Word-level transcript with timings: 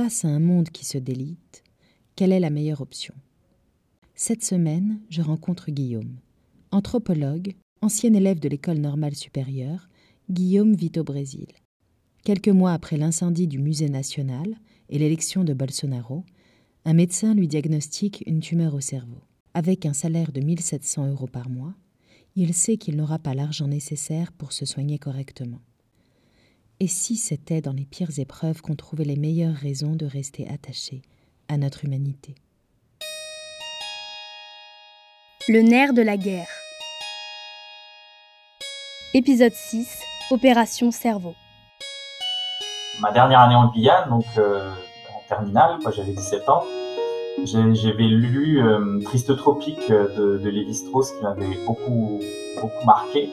Face 0.00 0.24
à 0.24 0.28
un 0.28 0.38
monde 0.38 0.68
qui 0.68 0.84
se 0.84 0.96
délite, 0.96 1.64
quelle 2.14 2.30
est 2.30 2.38
la 2.38 2.50
meilleure 2.50 2.82
option? 2.82 3.14
Cette 4.14 4.44
semaine, 4.44 5.00
je 5.10 5.22
rencontre 5.22 5.72
Guillaume. 5.72 6.20
Anthropologue, 6.70 7.56
ancien 7.82 8.14
élève 8.14 8.38
de 8.38 8.48
l'école 8.48 8.78
normale 8.78 9.16
supérieure, 9.16 9.88
Guillaume 10.30 10.76
vit 10.76 10.92
au 10.98 11.02
Brésil. 11.02 11.48
Quelques 12.22 12.46
mois 12.46 12.74
après 12.74 12.96
l'incendie 12.96 13.48
du 13.48 13.58
musée 13.58 13.88
national 13.88 14.54
et 14.88 15.00
l'élection 15.00 15.42
de 15.42 15.52
Bolsonaro, 15.52 16.24
un 16.84 16.94
médecin 16.94 17.34
lui 17.34 17.48
diagnostique 17.48 18.22
une 18.24 18.38
tumeur 18.38 18.74
au 18.74 18.80
cerveau. 18.80 19.22
Avec 19.52 19.84
un 19.84 19.94
salaire 19.94 20.30
de 20.30 20.40
1700 20.40 21.08
euros 21.08 21.26
par 21.26 21.50
mois, 21.50 21.74
il 22.36 22.54
sait 22.54 22.76
qu'il 22.76 22.94
n'aura 22.94 23.18
pas 23.18 23.34
l'argent 23.34 23.66
nécessaire 23.66 24.30
pour 24.30 24.52
se 24.52 24.64
soigner 24.64 25.00
correctement. 25.00 25.58
Et 26.80 26.86
si 26.86 27.16
c'était 27.16 27.60
dans 27.60 27.72
les 27.72 27.84
pires 27.84 28.20
épreuves 28.20 28.62
qu'on 28.62 28.76
trouvait 28.76 29.04
les 29.04 29.16
meilleures 29.16 29.56
raisons 29.56 29.96
de 29.96 30.06
rester 30.06 30.48
attaché 30.48 31.02
à 31.48 31.56
notre 31.56 31.84
humanité? 31.84 32.36
Le 35.48 35.62
nerf 35.62 35.92
de 35.92 36.02
la 36.02 36.16
guerre. 36.16 36.46
Épisode 39.12 39.54
6 39.54 40.02
Opération 40.30 40.92
Cerveau. 40.92 41.34
Ma 43.00 43.10
dernière 43.10 43.40
année 43.40 43.56
en 43.56 43.72
Guyane, 43.72 44.08
donc 44.10 44.26
euh, 44.36 44.70
en 45.16 45.28
terminale, 45.28 45.78
quand 45.82 45.90
j'avais 45.90 46.12
17 46.12 46.48
ans, 46.48 46.62
j'avais 47.44 48.04
lu 48.04 48.62
euh, 48.62 49.00
Triste 49.00 49.36
Tropique 49.36 49.88
de, 49.88 50.38
de 50.38 50.48
Lévi-Strauss 50.48 51.10
qui 51.10 51.22
m'avait 51.24 51.58
beaucoup, 51.66 52.20
beaucoup 52.60 52.86
marqué. 52.86 53.30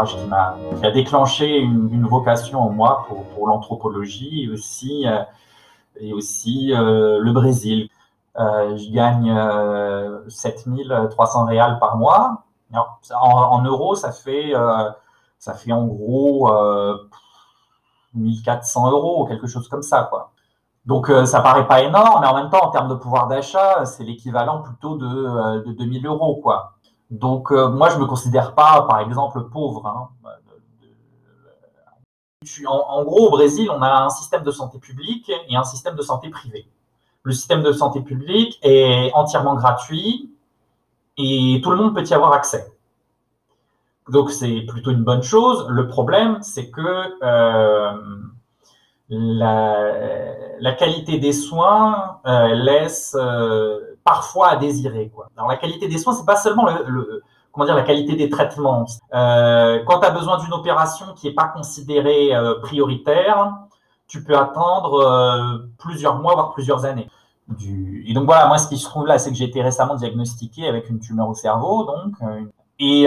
Qui 0.00 0.26
m'a 0.26 0.56
a 0.82 0.90
déclenché 0.90 1.58
une, 1.58 2.06
vocation 2.06 2.60
en 2.60 2.70
moi 2.70 3.06
pour, 3.08 3.46
l'anthropologie 3.46 4.44
et 4.44 4.48
aussi, 4.48 5.06
euh, 5.06 5.22
et 6.00 6.12
aussi 6.12 6.72
euh, 6.72 7.18
le 7.20 7.32
Brésil. 7.32 7.88
Euh, 8.38 8.76
je 8.76 8.90
gagne 8.90 9.32
7300 10.28 11.44
réals 11.46 11.78
par 11.78 11.96
mois. 11.96 12.44
en, 12.72 13.62
euros, 13.62 13.94
ça 13.94 14.12
fait, 14.12 14.52
ça 15.38 15.54
fait 15.54 15.72
en 15.72 15.84
gros 15.86 16.50
1400 18.14 18.90
euros, 18.90 19.26
quelque 19.26 19.46
chose 19.46 19.68
comme 19.68 19.82
ça. 19.82 20.04
Quoi. 20.10 20.32
Donc 20.86 21.12
ça 21.26 21.40
paraît 21.40 21.66
pas 21.66 21.82
énorme, 21.82 22.20
mais 22.22 22.26
en 22.26 22.34
même 22.34 22.50
temps, 22.50 22.64
en 22.64 22.70
termes 22.70 22.88
de 22.88 22.94
pouvoir 22.94 23.28
d'achat, 23.28 23.84
c'est 23.84 24.04
l'équivalent 24.04 24.62
plutôt 24.62 24.96
de, 24.96 25.64
de 25.64 25.72
2000 25.72 26.06
euros. 26.06 26.40
Quoi. 26.42 26.71
Donc, 27.12 27.52
euh, 27.52 27.68
moi, 27.68 27.90
je 27.90 27.98
me 27.98 28.06
considère 28.06 28.54
pas, 28.54 28.86
par 28.88 29.00
exemple, 29.00 29.44
pauvre. 29.50 29.86
Hein. 29.86 30.08
En, 32.66 33.04
gros, 33.04 33.26
au 33.26 33.30
Brésil, 33.30 33.70
on 33.70 33.82
a 33.82 34.04
un 34.04 34.08
système 34.08 34.42
de 34.42 34.50
santé 34.50 34.78
publique 34.78 35.30
et 35.48 35.54
un 35.54 35.62
système 35.62 35.94
de 35.94 36.00
santé 36.00 36.30
privée. 36.30 36.66
Le 37.22 37.32
système 37.32 37.62
de 37.62 37.70
santé 37.70 38.00
publique 38.00 38.58
est 38.62 39.12
entièrement 39.12 39.54
gratuit 39.54 40.34
et 41.18 41.60
tout 41.62 41.70
le 41.70 41.76
monde 41.76 41.94
peut 41.94 42.02
y 42.02 42.14
avoir 42.14 42.32
accès. 42.32 42.72
Donc, 44.08 44.30
c'est 44.30 44.62
plutôt 44.62 44.90
une 44.90 45.04
bonne 45.04 45.22
chose. 45.22 45.66
Le 45.68 45.88
problème, 45.88 46.38
c'est 46.40 46.70
que 46.70 46.80
euh, 47.22 47.92
la, 49.10 50.72
qualité 50.78 51.18
des 51.18 51.34
soins 51.34 52.20
euh, 52.26 52.54
laisse 52.54 53.14
parfois 54.04 54.48
à 54.48 54.56
désirer. 54.56 55.10
La 55.48 55.56
qualité 55.56 55.88
des 55.88 55.98
soins, 55.98 56.12
c'est 56.12 56.26
pas 56.26 56.36
seulement 56.36 56.66
le, 56.86 57.22
comment 57.52 57.66
dire 57.66 57.74
la 57.74 57.82
qualité 57.82 58.16
des 58.16 58.28
traitements. 58.28 58.86
Euh, 59.14 59.82
quand 59.86 60.00
tu 60.00 60.06
as 60.06 60.10
besoin 60.10 60.38
d'une 60.38 60.52
opération 60.52 61.06
qui 61.14 61.28
n'est 61.28 61.34
pas 61.34 61.48
considérée 61.48 62.34
euh, 62.34 62.58
prioritaire, 62.60 63.54
tu 64.08 64.24
peux 64.24 64.36
attendre 64.36 65.00
euh, 65.00 65.58
plusieurs 65.78 66.18
mois, 66.18 66.34
voire 66.34 66.52
plusieurs 66.52 66.84
années. 66.84 67.08
Et 68.06 68.14
donc 68.14 68.24
voilà, 68.24 68.46
moi 68.46 68.56
ce 68.56 68.68
qui 68.68 68.78
se 68.78 68.84
trouve 68.84 69.06
là, 69.06 69.18
c'est 69.18 69.30
que 69.30 69.36
j'ai 69.36 69.44
été 69.44 69.62
récemment 69.62 69.94
diagnostiqué 69.94 70.66
avec 70.66 70.88
une 70.88 71.00
tumeur 71.00 71.28
au 71.28 71.34
cerveau, 71.34 71.84
donc 71.84 72.14
et, 72.78 73.06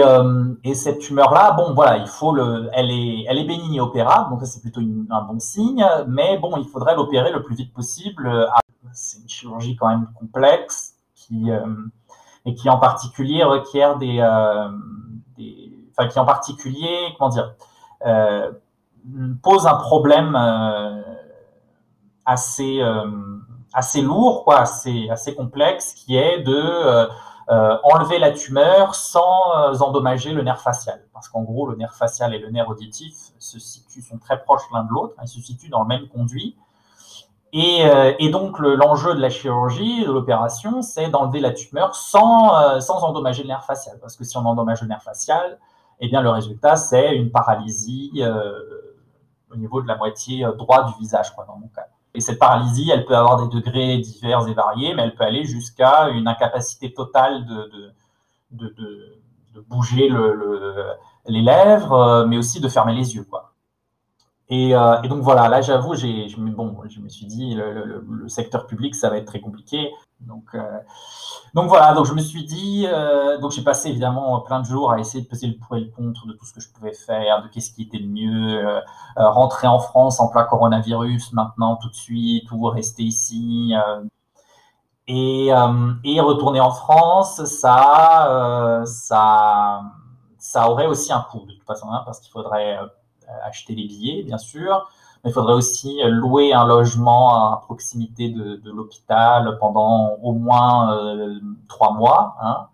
et, 0.64 0.74
cette 0.74 1.00
tumeur-là, 1.00 1.52
bon, 1.52 1.74
voilà, 1.74 1.98
il 1.98 2.06
faut 2.06 2.32
le, 2.32 2.70
elle 2.72 2.90
est, 2.90 3.24
elle 3.28 3.36
est 3.36 3.44
bénigne 3.44 3.74
et 3.74 3.80
opérable, 3.80 4.30
donc 4.30 4.40
c'est 4.44 4.62
plutôt 4.62 4.80
un 4.80 5.22
bon 5.22 5.38
signe. 5.38 5.84
Mais 6.06 6.38
bon, 6.38 6.56
il 6.56 6.66
faudrait 6.66 6.94
l'opérer 6.94 7.30
le 7.30 7.42
plus 7.42 7.56
vite 7.56 7.74
possible 7.74 8.48
c'est 8.96 9.18
une 9.18 9.28
chirurgie 9.28 9.76
quand 9.76 9.88
même 9.88 10.08
complexe 10.18 10.94
qui, 11.14 11.50
euh, 11.50 11.66
et 12.44 12.54
qui 12.54 12.68
en 12.70 12.78
particulier 12.78 13.44
requiert 13.44 13.98
des, 13.98 14.18
euh, 14.20 14.68
des, 15.36 15.72
qui 16.10 16.18
en 16.18 16.24
particulier, 16.24 17.14
comment 17.18 17.30
dire, 17.30 17.54
euh, 18.06 18.52
pose 19.42 19.66
un 19.66 19.76
problème 19.76 20.36
assez, 22.24 22.82
assez 23.72 24.02
lourd, 24.02 24.44
quoi, 24.44 24.58
assez, 24.58 25.08
assez 25.10 25.34
complexe, 25.34 25.94
qui 25.94 26.16
est 26.16 26.42
de 26.42 27.08
enlever 27.48 28.18
la 28.18 28.32
tumeur 28.32 28.96
sans 28.96 29.80
endommager 29.80 30.32
le 30.32 30.42
nerf 30.42 30.60
facial. 30.60 31.00
Parce 31.14 31.28
qu'en 31.28 31.42
gros, 31.42 31.68
le 31.68 31.76
nerf 31.76 31.94
facial 31.94 32.34
et 32.34 32.38
le 32.40 32.50
nerf 32.50 32.68
auditif 32.68 33.14
se 33.38 33.60
situent, 33.60 34.02
sont 34.02 34.18
très 34.18 34.42
proches 34.42 34.68
l'un 34.72 34.82
de 34.82 34.90
l'autre, 34.90 35.14
ils 35.22 35.28
se 35.28 35.40
situent 35.40 35.70
dans 35.70 35.82
le 35.82 35.86
même 35.86 36.08
conduit. 36.08 36.56
Euh, 37.56 38.12
et, 38.18 38.28
donc, 38.28 38.58
l'enjeu 38.58 39.14
de 39.14 39.20
la 39.20 39.30
chirurgie, 39.30 40.04
de 40.04 40.12
l'opération, 40.12 40.82
c'est 40.82 41.08
d'enlever 41.08 41.40
la 41.40 41.52
tumeur 41.52 41.94
sans, 41.94 42.54
euh, 42.54 42.80
sans 42.80 43.02
endommager 43.02 43.42
le 43.42 43.48
nerf 43.48 43.64
facial. 43.64 43.98
Parce 44.00 44.16
que 44.16 44.24
si 44.24 44.36
on 44.36 44.44
endommage 44.44 44.82
le 44.82 44.88
nerf 44.88 45.02
facial, 45.02 45.58
eh 46.00 46.08
bien, 46.08 46.20
le 46.20 46.28
résultat, 46.28 46.76
c'est 46.76 47.16
une 47.16 47.30
paralysie 47.30 48.12
euh, 48.18 48.52
au 49.50 49.56
niveau 49.56 49.80
de 49.80 49.88
la 49.88 49.96
moitié 49.96 50.46
droit 50.58 50.84
du 50.84 50.92
visage, 51.00 51.34
quoi, 51.34 51.46
dans 51.46 51.56
mon 51.56 51.68
cas. 51.68 51.86
Et 52.12 52.20
cette 52.20 52.38
paralysie, 52.38 52.90
elle 52.90 53.06
peut 53.06 53.16
avoir 53.16 53.46
des 53.46 53.54
degrés 53.54 53.98
divers 53.98 54.46
et 54.48 54.54
variés, 54.54 54.94
mais 54.94 55.02
elle 55.02 55.14
peut 55.14 55.24
aller 55.24 55.44
jusqu'à 55.44 56.08
une 56.08 56.28
incapacité 56.28 56.92
totale 56.92 57.46
de, 57.46 57.92
de, 58.50 58.74
de, 59.54 59.60
bouger 59.68 60.08
le, 60.08 60.74
les 61.26 61.40
lèvres, 61.40 62.24
mais 62.26 62.36
aussi 62.36 62.60
de 62.60 62.68
fermer 62.68 62.94
les 62.94 63.16
yeux. 63.16 63.24
Quoi. 63.24 63.52
Euh, 64.52 65.02
et, 65.02 65.08
donc 65.08 65.22
voilà, 65.22 65.48
là 65.48 65.60
j'avoue, 65.60 65.94
je, 65.96 66.36
bon, 66.36 66.76
je 66.88 67.00
me 67.00 67.08
suis 67.08 67.26
dit, 67.26 67.54
le, 67.54 68.28
secteur 68.28 68.66
public, 68.66 68.94
ça 68.94 69.10
va 69.10 69.18
être 69.18 69.26
très 69.26 69.40
compliqué. 69.40 69.90
Donc, 70.20 70.44
euh, 70.54 70.78
voilà, 71.54 71.94
donc 71.94 72.06
je 72.06 72.12
me 72.12 72.20
suis 72.20 72.44
dit, 72.44 72.86
euh, 72.88 73.38
donc 73.38 73.50
j'ai 73.52 73.62
passé 73.62 73.88
évidemment 73.88 74.40
plein 74.40 74.60
de 74.60 74.66
jours 74.66 74.92
à 74.92 75.00
essayer 75.00 75.24
de 75.24 75.28
peser 75.28 75.48
le 75.48 75.56
pour 75.56 75.76
et 75.76 75.80
le 75.80 75.90
contre 75.90 76.26
de 76.26 76.32
tout 76.34 76.44
ce 76.46 76.52
que 76.52 76.60
je 76.60 76.70
pouvais 76.72 76.92
faire, 76.92 77.42
de 77.42 77.48
qu'est-ce 77.48 77.72
qui 77.72 77.82
était 77.82 77.98
le 77.98 78.06
mieux, 78.08 78.82
rentrer 79.16 79.66
en 79.66 79.80
France 79.80 80.20
en 80.20 80.28
plein 80.28 80.44
coronavirus 80.44 81.32
maintenant 81.32 81.76
tout 81.76 81.88
de 81.88 81.94
suite, 81.94 82.50
ou 82.52 82.64
rester 82.66 83.02
ici. 83.02 83.74
et, 85.08 85.48
et 86.04 86.20
retourner 86.20 86.60
en 86.60 86.70
France, 86.70 87.44
ça, 87.44 88.84
ça, 88.86 89.82
ça 90.38 90.70
aurait 90.70 90.86
aussi 90.86 91.12
un 91.12 91.24
coût 91.30 91.46
de 91.46 91.52
toute 91.52 91.66
façon, 91.66 91.88
hein, 91.90 92.02
parce 92.04 92.20
qu'il 92.20 92.30
faudrait 92.30 92.78
acheter 93.44 93.74
les 93.74 93.84
billets, 93.84 94.22
bien 94.22 94.38
sûr, 94.38 94.88
mais 95.24 95.30
il 95.30 95.32
faudrait 95.32 95.54
aussi 95.54 96.00
louer 96.04 96.52
un 96.52 96.66
logement 96.66 97.52
à 97.52 97.60
proximité 97.62 98.28
de, 98.28 98.70
l'hôpital 98.70 99.56
pendant 99.58 100.16
au 100.22 100.32
moins 100.32 100.96
euh, 100.96 101.40
trois 101.68 101.92
mois. 101.92 102.36
Hein. 102.40 102.68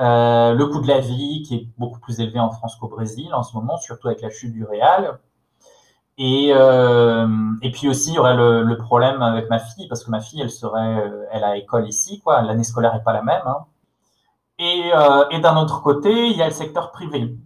Euh, 0.00 0.54
le 0.54 0.66
coût 0.66 0.80
de 0.80 0.88
la 0.88 1.00
vie 1.00 1.42
qui 1.46 1.54
est 1.56 1.68
beaucoup 1.78 2.00
plus 2.00 2.20
élevé 2.20 2.40
en 2.40 2.50
France 2.50 2.76
qu'au 2.76 2.88
Brésil 2.88 3.32
en 3.34 3.42
ce 3.42 3.54
moment, 3.56 3.76
surtout 3.76 4.08
avec 4.08 4.22
la 4.22 4.30
chute 4.30 4.52
du 4.52 4.64
réal. 4.64 5.18
Et, 6.16 6.52
puis 7.72 7.88
aussi, 7.88 8.10
il 8.10 8.14
y 8.14 8.18
aurait 8.18 8.36
le, 8.36 8.76
problème 8.78 9.20
avec 9.22 9.50
ma 9.50 9.58
fille, 9.58 9.88
parce 9.88 10.04
que 10.04 10.10
ma 10.10 10.20
fille, 10.20 10.40
elle 10.40 10.50
serait, 10.50 11.10
elle 11.32 11.44
a 11.44 11.56
école 11.56 11.88
ici, 11.88 12.20
quoi. 12.20 12.42
L'année 12.42 12.64
scolaire 12.64 12.94
n'est 12.94 13.02
pas 13.02 13.12
la 13.12 13.22
même. 13.22 13.42
Hein. 13.46 13.64
Et 14.58 15.40
d'un 15.40 15.56
autre 15.56 15.82
côté, 15.82 16.28
il 16.28 16.36
y 16.36 16.42
a 16.42 16.46
le 16.46 16.52
secteur 16.52 16.92
privé. 16.92 17.36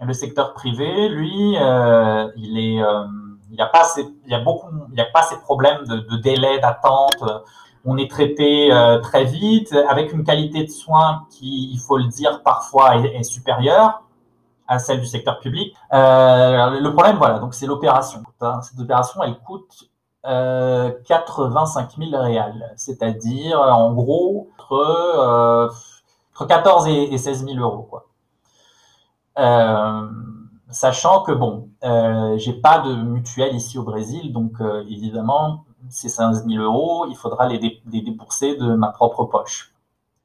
Le 0.00 0.12
secteur 0.12 0.54
privé, 0.54 1.08
lui, 1.08 1.56
euh, 1.56 2.30
il 2.36 2.58
est, 2.58 2.80
euh, 2.80 3.04
il 3.50 3.56
n'y 3.56 3.60
a 3.60 3.66
pas 3.66 3.80
assez, 3.80 4.06
il 4.26 4.30
y 4.30 4.34
a 4.34 4.40
beaucoup, 4.40 4.68
il 4.92 4.98
y 4.98 5.00
a 5.00 5.06
pas 5.06 5.22
ces 5.22 5.38
problèmes 5.38 5.84
de, 5.86 5.96
de 5.96 6.16
délai 6.18 6.60
d'attente. 6.60 7.24
On 7.84 7.96
est 7.96 8.10
traité 8.10 8.72
euh, 8.72 9.00
très 9.00 9.24
vite, 9.24 9.74
avec 9.88 10.12
une 10.12 10.24
qualité 10.24 10.64
de 10.64 10.70
soins 10.70 11.26
qui, 11.30 11.70
il 11.72 11.78
faut 11.78 11.96
le 11.96 12.04
dire, 12.04 12.42
parfois 12.42 12.96
est, 12.96 13.22
supérieure 13.22 14.02
à 14.68 14.78
celle 14.78 15.00
du 15.00 15.06
secteur 15.06 15.40
public. 15.40 15.74
Euh, 15.92 16.78
le 16.78 16.92
problème, 16.92 17.16
voilà, 17.16 17.38
donc 17.38 17.54
c'est 17.54 17.66
l'opération. 17.66 18.22
Cette 18.62 18.78
opération, 18.78 19.22
elle 19.22 19.38
coûte 19.38 19.88
euh, 20.26 20.92
85 21.06 21.96
000 21.98 22.22
réals, 22.22 22.72
c'est-à-dire 22.76 23.60
en 23.60 23.92
gros 23.94 24.48
entre, 24.54 25.70
entre 26.34 26.46
14 26.46 26.86
et, 26.88 27.14
et 27.14 27.18
16 27.18 27.46
000 27.46 27.58
euros, 27.58 27.86
quoi. 27.88 28.07
Euh, 29.38 30.08
sachant 30.70 31.22
que 31.22 31.32
bon, 31.32 31.70
euh, 31.84 32.36
j'ai 32.38 32.54
pas 32.54 32.80
de 32.80 32.92
mutuelle 32.94 33.54
ici 33.54 33.78
au 33.78 33.84
Brésil, 33.84 34.32
donc 34.32 34.60
euh, 34.60 34.84
évidemment, 34.88 35.64
ces 35.90 36.10
15 36.14 36.46
000 36.46 36.62
euros, 36.62 37.06
il 37.08 37.16
faudra 37.16 37.46
les, 37.46 37.80
débourser 37.84 38.56
de 38.56 38.74
ma 38.74 38.88
propre 38.88 39.24
poche. 39.24 39.72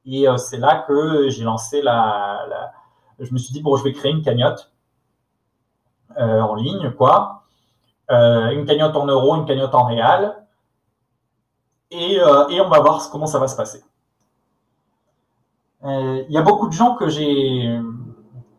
Et 0.06 0.26
c'est 0.36 0.58
là 0.58 0.84
que 0.86 1.30
j'ai 1.30 1.44
lancé 1.44 1.80
la, 1.80 2.72
Je 3.18 3.32
me 3.32 3.38
suis 3.38 3.54
dit, 3.54 3.62
bon, 3.62 3.76
je 3.76 3.84
vais 3.84 3.92
créer 3.92 4.12
une 4.12 4.22
cagnotte. 4.22 4.70
en 6.18 6.54
ligne, 6.54 6.90
quoi. 6.90 7.44
une 8.10 8.66
cagnotte 8.66 8.96
en 8.96 9.06
euros, 9.06 9.36
une 9.36 9.46
cagnotte 9.46 9.74
en 9.74 9.84
réal. 9.84 10.44
Et, 11.90 12.16
et 12.16 12.60
on 12.60 12.68
va 12.68 12.80
voir 12.80 13.08
comment 13.10 13.26
ça 13.26 13.38
va 13.38 13.48
se 13.48 13.56
passer. 13.56 13.82
Il 15.84 16.26
y 16.28 16.36
a 16.36 16.42
beaucoup 16.42 16.68
de 16.68 16.72
gens 16.72 16.96
que 16.96 17.08
j'ai 17.08 17.80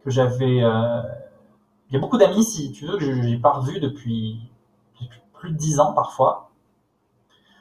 que 0.06 0.12
j'avais. 0.12 0.58
Il 0.58 1.94
y 1.94 1.98
a 1.98 2.00
beaucoup 2.00 2.18
d'amis, 2.18 2.44
si 2.44 2.72
tu 2.72 2.86
veux, 2.86 2.98
que 2.98 3.04
je 3.04 3.12
n'ai 3.12 3.38
pas 3.38 3.52
revus 3.52 3.82
depuis, 3.82 4.40
plus 5.34 5.52
de 5.52 5.58
dix 5.58 5.80
ans 5.82 5.94
parfois 5.94 6.46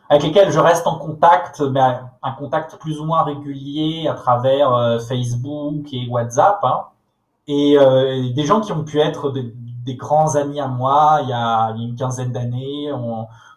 avec 0.09 0.23
lesquels 0.23 0.51
je 0.51 0.61
reste 0.61 0.87
en 0.87 0.97
contact, 0.99 1.61
mais 1.61 1.81
un 2.23 2.33
contact 2.33 2.77
plus 2.77 3.01
ou 3.01 3.05
moins 3.05 3.23
régulier 3.23 4.07
à 4.09 4.15
travers 4.15 4.73
euh, 4.75 4.99
Facebook 4.99 5.87
et 5.93 6.09
WhatsApp. 6.09 6.61
Hein. 6.63 6.85
Et 7.47 7.79
euh, 7.79 8.33
des 8.33 8.45
gens 8.45 8.61
qui 8.61 8.73
ont 8.73 8.85
pu 8.85 9.01
être 9.01 9.31
des, 9.31 9.97
grands 9.97 10.35
amis 10.37 10.61
à 10.61 10.69
moi 10.69 11.21
il 11.23 11.29
y 11.29 11.33
a, 11.33 11.71
une 11.77 11.95
quinzaine 11.95 12.33
d'années, 12.33 12.91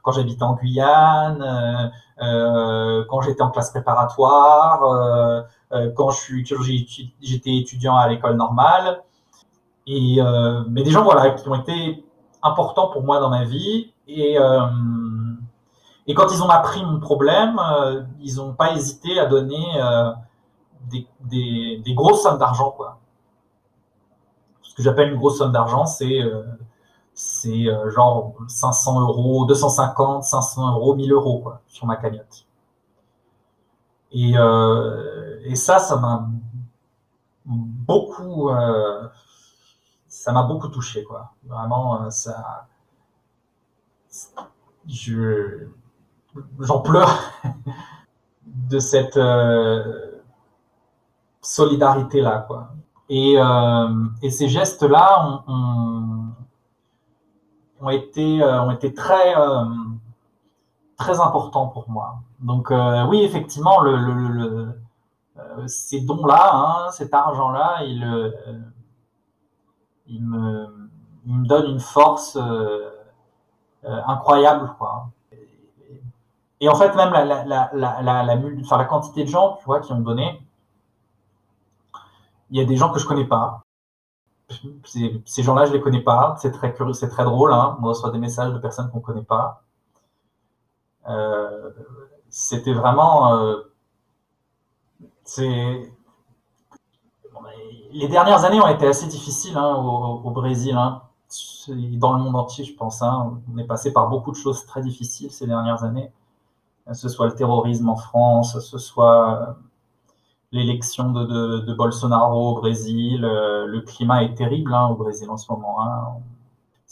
quand 0.03 0.11
j'habitais 0.11 0.43
en 0.43 0.55
Guyane, 0.55 1.91
euh, 2.21 3.03
quand 3.09 3.21
j'étais 3.21 3.41
en 3.41 3.49
classe 3.49 3.71
préparatoire, 3.71 5.45
quand 5.95 6.11
je 6.11 6.19
suis, 6.19 6.45
j'étais 7.21 7.57
étudiant 7.57 7.95
à 7.95 8.07
l'école 8.07 8.35
normale. 8.35 9.03
Et 9.85 10.19
mais 10.69 10.83
des 10.83 10.91
gens 10.91 11.03
voilà 11.03 11.31
qui 11.31 11.47
ont 11.47 11.55
été 11.55 12.03
importants 12.43 12.89
pour 12.89 13.03
moi 13.03 13.19
dans 13.19 13.29
ma 13.29 13.43
vie 13.43 13.91
et 14.07 14.37
et 16.07 16.13
quand 16.13 16.31
ils 16.31 16.41
ont 16.41 16.49
appris 16.49 16.83
mon 16.83 16.99
problème, 16.99 17.59
euh, 17.59 18.03
ils 18.21 18.37
n'ont 18.37 18.53
pas 18.53 18.73
hésité 18.73 19.19
à 19.19 19.25
donner 19.25 19.65
euh, 19.75 20.11
des, 20.89 21.93
grosses 21.93 22.23
sommes 22.23 22.39
d'argent. 22.39 22.71
quoi. 22.71 22.99
Ce 24.61 24.73
que 24.73 24.81
j'appelle 24.81 25.11
une 25.11 25.17
grosse 25.17 25.37
somme 25.37 25.51
d'argent, 25.51 25.85
c'est 25.85 26.21
euh, 26.21 27.89
genre 27.91 28.35
500 28.47 29.01
euros, 29.01 29.45
250, 29.45 30.23
500 30.23 30.75
euros, 30.75 30.95
1000 30.95 31.11
euros 31.11 31.39
quoi, 31.39 31.61
sur 31.67 31.85
ma 31.85 31.97
cagnotte. 31.97 32.46
Et, 34.11 34.33
et 35.45 35.55
ça, 35.55 35.79
ça 35.79 35.97
m'a 35.97 36.27
beaucoup, 37.45 38.49
ça 40.07 40.31
m'a 40.31 40.43
beaucoup 40.43 40.69
touché 40.69 41.03
quoi. 41.03 41.33
Vraiment, 41.45 42.09
ça, 42.09 42.67
je 44.87 45.67
j'en 46.59 46.79
pleure 46.81 47.31
de 48.45 48.79
cette 48.79 49.17
euh, 49.17 50.21
solidarité 51.41 52.21
là 52.21 52.45
quoi. 52.47 52.69
Et, 53.09 53.35
euh, 53.37 54.29
ces 54.29 54.49
gestes 54.49 54.83
là 54.83 55.43
ont, 57.79 57.89
été 57.89 58.41
euh, 58.43 58.63
ont 58.63 58.71
été 58.71 58.93
très 58.93 59.33
très 60.97 61.19
importants 61.19 61.67
pour 61.67 61.89
moi. 61.89 62.19
Donc 62.39 62.71
oui 63.09 63.23
effectivement 63.23 63.81
le, 63.81 63.97
le, 63.97 64.79
ces 65.67 66.01
dons 66.01 66.25
là, 66.25 66.51
hein, 66.53 66.91
cet 66.91 67.13
argent 67.13 67.51
là, 67.51 67.83
il 67.83 67.99
me, 70.23 70.67
donne 71.25 71.71
une 71.71 71.79
force 71.79 72.37
incroyable. 73.83 74.69
Et 76.59 76.69
en 76.69 76.75
fait, 76.75 76.95
même 76.95 77.11
la, 77.11 77.25
la, 77.25 77.69
la, 77.73 78.23
la, 78.23 78.85
quantité 78.85 79.23
de 79.23 79.29
gens 79.29 79.57
tu 79.59 79.65
vois, 79.65 79.79
qui 79.79 79.91
ont 79.91 79.99
donné, 79.99 80.41
il 82.49 82.57
y 82.57 82.61
a 82.61 82.65
des 82.65 82.77
gens 82.77 82.91
que 82.91 82.99
je 82.99 83.05
connais 83.05 83.25
pas. 83.25 83.61
Ces, 84.85 85.21
ces 85.25 85.43
gens-là, 85.43 85.65
je 85.65 85.73
les 85.73 85.81
connais 85.81 86.01
pas. 86.01 86.35
C'est 86.39 86.51
très 86.51 86.73
curieux, 86.73 86.93
c'est 86.93 87.09
très 87.09 87.25
drôle. 87.25 87.53
Hein. 87.53 87.77
On 87.81 87.85
reçoit 87.85 88.11
des 88.11 88.17
messages 88.17 88.53
de 88.53 88.59
personnes 88.59 88.89
qu'on 88.91 89.01
connaît 89.01 89.23
pas. 89.23 89.63
C'était 92.39 92.73
vraiment. 92.73 93.35
Euh, 93.35 93.57
les 97.91 98.07
dernières 98.07 98.45
années 98.45 98.61
ont 98.61 98.67
été 98.67 98.87
assez 98.87 99.07
difficiles 99.07 99.57
hein, 99.57 99.75
au, 99.75 100.29
Brésil, 100.31 100.75
hein. 100.75 101.01
dans 101.67 102.13
le 102.13 102.23
monde 102.23 102.35
entier, 102.35 102.63
je 102.63 102.73
pense. 102.75 103.01
Hein. 103.01 103.39
On 103.53 103.57
est 103.57 103.65
passé 103.65 103.91
par 103.91 104.09
beaucoup 104.09 104.31
de 104.31 104.37
choses 104.37 104.65
très 104.65 104.81
difficiles 104.81 105.31
ces 105.31 105.47
dernières 105.47 105.83
années 105.83 106.11
ce 106.93 107.09
soit 107.09 107.27
le 107.27 107.33
terrorisme 107.35 107.89
en 107.89 107.95
France, 107.95 108.59
ce 108.59 108.77
soit 108.77 109.41
euh, 109.41 109.53
l'élection 110.51 111.11
de, 111.11 111.73
Bolsonaro 111.73 112.51
au 112.51 112.55
Brésil. 112.55 113.25
Euh, 113.25 113.65
le 113.65 113.81
climat 113.81 114.23
est 114.23 114.35
terrible 114.35 114.73
au 114.73 114.95
Brésil 114.95 115.29
en 115.29 115.37
ce 115.37 115.51
moment. 115.51 116.21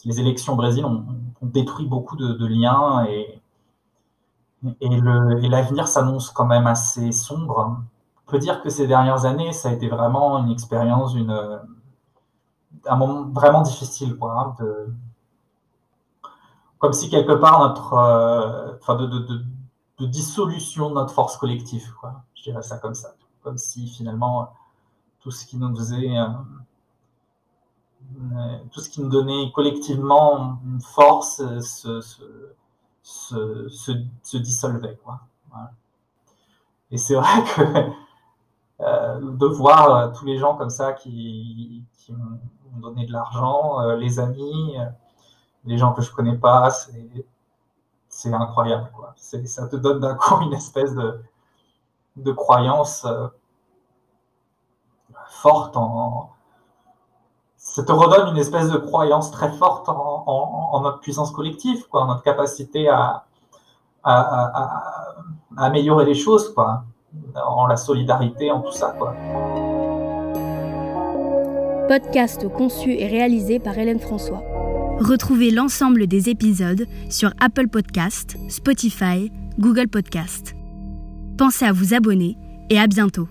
Les 0.03 0.19
élections 0.19 0.53
au 0.53 0.55
Brésil 0.55 0.85
ont, 0.85 1.05
détruit 1.41 1.85
beaucoup 1.85 2.15
de, 2.15 2.45
liens 2.45 3.05
et, 3.05 3.34
et 4.81 5.49
l'avenir 5.49 5.87
s'annonce 5.87 6.31
quand 6.31 6.45
même 6.45 6.67
assez 6.67 7.11
sombre. 7.11 7.77
On 8.27 8.31
peut 8.31 8.39
dire 8.39 8.61
que 8.61 8.69
ces 8.69 8.87
dernières 8.87 9.25
années, 9.25 9.53
ça 9.53 9.69
a 9.69 9.71
été 9.71 9.87
vraiment 9.87 10.39
une 10.39 10.51
expérience, 10.51 11.13
une, 11.15 11.61
un 12.85 12.95
moment 12.95 13.29
vraiment 13.31 13.61
difficile. 13.61 14.17
Quoi, 14.17 14.55
hein, 14.59 14.65
comme 16.79 16.93
si 16.93 17.09
quelque 17.09 17.33
part 17.33 17.59
notre, 17.59 17.93
euh, 17.93 18.73
enfin 18.79 18.95
de, 18.95 20.05
dissolution 20.05 20.89
de 20.89 20.95
notre 20.95 21.13
force 21.13 21.37
collective. 21.37 21.91
Je 22.35 22.43
dirais 22.43 22.61
ça 22.61 22.77
comme 22.77 22.93
ça. 22.93 23.15
Comme 23.41 23.57
si 23.57 23.87
finalement 23.87 24.49
tout 25.21 25.31
ce 25.31 25.45
qui 25.45 25.57
nous 25.57 25.75
faisait, 25.75 26.15
euh, 26.17 26.27
euh, 28.19 28.57
tout 28.71 28.81
ce 28.81 28.89
qui 28.89 29.01
nous 29.01 29.09
donnait 29.09 29.51
collectivement 29.53 30.59
une 30.63 30.81
force 30.81 31.39
euh, 31.39 31.59
se, 31.59 32.01
se, 33.05 33.69
se, 33.69 34.37
dissolvait. 34.37 34.97
Quoi. 35.03 35.19
Et 36.89 36.97
c'est 36.97 37.13
vrai 37.13 37.43
que 37.55 37.61
de 39.37 39.45
voir 39.45 40.11
tous 40.13 40.25
les 40.25 40.37
gens 40.37 40.55
comme 40.55 40.71
ça 40.71 40.93
qui, 40.93 41.83
qui 41.93 42.13
m'ont 42.13 42.39
donné 42.79 43.05
de 43.05 43.11
l'argent, 43.11 43.79
les 43.95 44.19
amis, 44.19 44.75
les 45.65 45.77
gens 45.77 45.93
que 45.93 46.01
je 46.01 46.11
connais 46.11 46.37
pas, 46.37 46.71
c'est 48.09 48.33
incroyable. 48.33 48.89
Quoi. 48.95 49.13
Ça 49.17 49.67
te 49.67 49.75
donne 49.75 49.99
d'un 49.99 50.15
coup 50.15 50.41
une 50.41 50.53
espèce 50.53 50.93
de, 50.95 51.21
de 52.15 52.31
croyance 52.31 53.05
euh, 53.05 53.27
forte 55.27 55.77
en, 55.77 56.34
ça 57.75 57.83
te 57.83 57.91
redonne 57.91 58.29
une 58.29 58.37
espèce 58.37 58.69
de 58.69 58.77
croyance 58.77 59.31
très 59.31 59.51
forte 59.51 59.89
en, 59.89 60.23
en, 60.25 60.81
notre 60.81 61.01
puissance 61.01 61.31
collective, 61.31 61.85
quoi, 61.89 62.03
en 62.03 62.07
notre 62.07 62.23
capacité 62.23 62.87
à, 62.87 63.25
à, 64.01 64.13
à, 64.13 65.15
améliorer 65.57 66.05
les 66.05 66.13
choses, 66.13 66.53
quoi, 66.53 66.85
en 67.35 67.67
la 67.67 67.75
solidarité, 67.75 68.49
en 68.49 68.61
tout 68.61 68.71
ça. 68.71 68.95
Quoi. 68.97 69.13
Podcast 71.89 72.47
conçu 72.47 72.93
et 72.93 73.07
réalisé 73.07 73.59
par 73.59 73.77
Hélène 73.77 73.99
François. 73.99 74.41
Retrouvez 75.01 75.51
l'ensemble 75.51 76.07
des 76.07 76.29
épisodes 76.29 76.85
sur 77.09 77.31
Apple 77.41 77.67
Podcast, 77.67 78.37
Spotify, 78.47 79.33
Google 79.59 79.89
Podcast. 79.89 80.55
Pensez 81.37 81.65
à 81.65 81.73
vous 81.73 81.93
abonner 81.93 82.37
et 82.69 82.79
à 82.79 82.87
bientôt. 82.87 83.27